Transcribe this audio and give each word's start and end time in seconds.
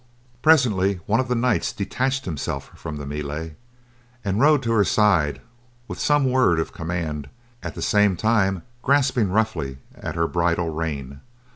Presently, 0.41 0.95
one 1.05 1.19
of 1.19 1.27
the 1.27 1.35
knights 1.35 1.71
detached 1.71 2.25
himself 2.25 2.71
from 2.73 2.97
the 2.97 3.05
melee 3.05 3.55
and 4.25 4.39
rode 4.41 4.63
to 4.63 4.71
her 4.71 4.83
side 4.83 5.41
with 5.87 5.99
some 5.99 6.25
word 6.25 6.59
of 6.59 6.73
command, 6.73 7.29
at 7.61 7.75
the 7.75 7.83
same 7.83 8.15
time 8.17 8.63
grasping 8.81 9.29
roughly 9.29 9.77
at 9.93 10.15
her 10.15 10.25
bridle 10.25 10.69
rein. 10.69 11.21